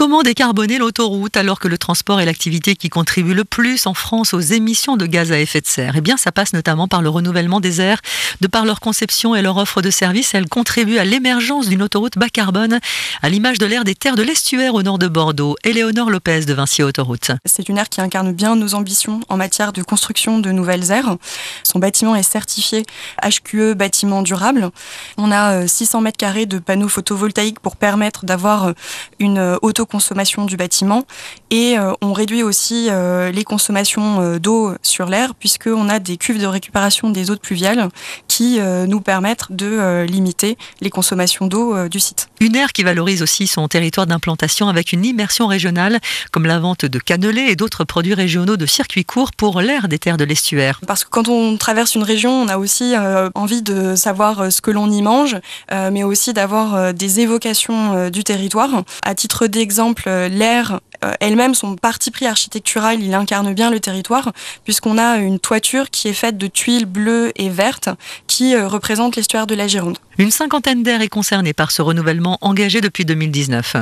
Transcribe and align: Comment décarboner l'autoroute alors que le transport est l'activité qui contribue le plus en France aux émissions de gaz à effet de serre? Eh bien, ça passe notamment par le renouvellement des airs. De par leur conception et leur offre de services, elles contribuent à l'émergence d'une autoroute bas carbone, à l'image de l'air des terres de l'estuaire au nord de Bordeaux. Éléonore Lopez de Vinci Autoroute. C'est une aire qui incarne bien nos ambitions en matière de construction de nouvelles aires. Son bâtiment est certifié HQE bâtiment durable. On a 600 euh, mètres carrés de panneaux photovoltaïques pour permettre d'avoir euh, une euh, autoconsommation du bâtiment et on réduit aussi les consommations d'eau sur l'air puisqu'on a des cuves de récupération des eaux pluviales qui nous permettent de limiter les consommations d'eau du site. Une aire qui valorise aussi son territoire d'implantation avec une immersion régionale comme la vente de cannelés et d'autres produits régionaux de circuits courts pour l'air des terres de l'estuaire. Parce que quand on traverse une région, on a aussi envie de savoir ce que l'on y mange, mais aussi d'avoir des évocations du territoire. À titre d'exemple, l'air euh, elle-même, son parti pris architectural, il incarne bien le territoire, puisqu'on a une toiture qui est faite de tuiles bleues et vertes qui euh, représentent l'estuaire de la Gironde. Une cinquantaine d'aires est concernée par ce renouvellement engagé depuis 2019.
Comment 0.00 0.22
décarboner 0.22 0.78
l'autoroute 0.78 1.36
alors 1.36 1.60
que 1.60 1.68
le 1.68 1.76
transport 1.76 2.22
est 2.22 2.24
l'activité 2.24 2.74
qui 2.74 2.88
contribue 2.88 3.34
le 3.34 3.44
plus 3.44 3.86
en 3.86 3.92
France 3.92 4.32
aux 4.32 4.40
émissions 4.40 4.96
de 4.96 5.04
gaz 5.04 5.30
à 5.30 5.38
effet 5.38 5.60
de 5.60 5.66
serre? 5.66 5.92
Eh 5.94 6.00
bien, 6.00 6.16
ça 6.16 6.32
passe 6.32 6.54
notamment 6.54 6.88
par 6.88 7.02
le 7.02 7.10
renouvellement 7.10 7.60
des 7.60 7.82
airs. 7.82 8.00
De 8.40 8.46
par 8.46 8.64
leur 8.64 8.80
conception 8.80 9.34
et 9.34 9.42
leur 9.42 9.58
offre 9.58 9.82
de 9.82 9.90
services, 9.90 10.32
elles 10.32 10.48
contribuent 10.48 10.96
à 10.96 11.04
l'émergence 11.04 11.68
d'une 11.68 11.82
autoroute 11.82 12.16
bas 12.16 12.30
carbone, 12.30 12.80
à 13.20 13.28
l'image 13.28 13.58
de 13.58 13.66
l'air 13.66 13.84
des 13.84 13.94
terres 13.94 14.16
de 14.16 14.22
l'estuaire 14.22 14.72
au 14.72 14.82
nord 14.82 14.98
de 14.98 15.06
Bordeaux. 15.06 15.56
Éléonore 15.64 16.08
Lopez 16.08 16.46
de 16.46 16.54
Vinci 16.54 16.82
Autoroute. 16.82 17.32
C'est 17.44 17.68
une 17.68 17.76
aire 17.76 17.90
qui 17.90 18.00
incarne 18.00 18.32
bien 18.32 18.56
nos 18.56 18.74
ambitions 18.74 19.20
en 19.28 19.36
matière 19.36 19.74
de 19.74 19.82
construction 19.82 20.38
de 20.38 20.50
nouvelles 20.50 20.92
aires. 20.92 21.18
Son 21.62 21.78
bâtiment 21.78 22.16
est 22.16 22.22
certifié 22.22 22.86
HQE 23.22 23.74
bâtiment 23.74 24.22
durable. 24.22 24.70
On 25.18 25.30
a 25.30 25.66
600 25.66 25.98
euh, 25.98 26.02
mètres 26.04 26.16
carrés 26.16 26.46
de 26.46 26.58
panneaux 26.58 26.88
photovoltaïques 26.88 27.60
pour 27.60 27.76
permettre 27.76 28.24
d'avoir 28.24 28.68
euh, 28.68 28.72
une 29.18 29.36
euh, 29.36 29.58
autoconsommation 29.90 30.44
du 30.44 30.56
bâtiment 30.56 31.04
et 31.50 31.76
on 32.00 32.12
réduit 32.12 32.42
aussi 32.42 32.88
les 33.32 33.44
consommations 33.44 34.38
d'eau 34.38 34.74
sur 34.82 35.06
l'air 35.06 35.34
puisqu'on 35.34 35.88
a 35.88 35.98
des 35.98 36.16
cuves 36.16 36.40
de 36.40 36.46
récupération 36.46 37.10
des 37.10 37.30
eaux 37.30 37.36
pluviales 37.36 37.88
qui 38.30 38.60
nous 38.60 39.00
permettent 39.00 39.46
de 39.50 40.04
limiter 40.08 40.56
les 40.80 40.90
consommations 40.90 41.46
d'eau 41.46 41.88
du 41.88 41.98
site. 41.98 42.28
Une 42.38 42.54
aire 42.54 42.72
qui 42.72 42.84
valorise 42.84 43.22
aussi 43.22 43.48
son 43.48 43.66
territoire 43.66 44.06
d'implantation 44.06 44.68
avec 44.68 44.92
une 44.92 45.04
immersion 45.04 45.48
régionale 45.48 45.98
comme 46.30 46.46
la 46.46 46.60
vente 46.60 46.84
de 46.84 46.98
cannelés 47.00 47.46
et 47.48 47.56
d'autres 47.56 47.84
produits 47.84 48.14
régionaux 48.14 48.56
de 48.56 48.66
circuits 48.66 49.04
courts 49.04 49.32
pour 49.32 49.60
l'air 49.60 49.88
des 49.88 49.98
terres 49.98 50.16
de 50.16 50.24
l'estuaire. 50.24 50.80
Parce 50.86 51.04
que 51.04 51.10
quand 51.10 51.28
on 51.28 51.56
traverse 51.56 51.96
une 51.96 52.04
région, 52.04 52.30
on 52.30 52.48
a 52.48 52.56
aussi 52.56 52.94
envie 53.34 53.62
de 53.62 53.96
savoir 53.96 54.52
ce 54.52 54.60
que 54.60 54.70
l'on 54.70 54.90
y 54.90 55.02
mange, 55.02 55.36
mais 55.70 56.04
aussi 56.04 56.32
d'avoir 56.32 56.94
des 56.94 57.20
évocations 57.20 58.10
du 58.10 58.22
territoire. 58.22 58.84
À 59.02 59.14
titre 59.14 59.48
d'exemple, 59.48 60.08
l'air 60.08 60.74
euh, 60.74 60.78
elle-même, 61.20 61.54
son 61.54 61.76
parti 61.76 62.10
pris 62.10 62.26
architectural, 62.26 63.02
il 63.02 63.14
incarne 63.14 63.52
bien 63.54 63.70
le 63.70 63.80
territoire, 63.80 64.32
puisqu'on 64.64 64.98
a 64.98 65.18
une 65.18 65.38
toiture 65.38 65.90
qui 65.90 66.08
est 66.08 66.14
faite 66.14 66.38
de 66.38 66.46
tuiles 66.46 66.86
bleues 66.86 67.32
et 67.36 67.48
vertes 67.48 67.88
qui 68.26 68.54
euh, 68.54 68.68
représentent 68.68 69.16
l'estuaire 69.16 69.46
de 69.46 69.54
la 69.54 69.66
Gironde. 69.66 69.98
Une 70.18 70.30
cinquantaine 70.30 70.82
d'aires 70.82 71.02
est 71.02 71.08
concernée 71.08 71.52
par 71.52 71.70
ce 71.70 71.82
renouvellement 71.82 72.38
engagé 72.40 72.80
depuis 72.80 73.04
2019. 73.04 73.76